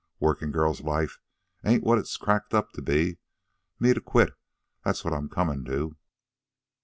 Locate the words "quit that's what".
4.01-5.13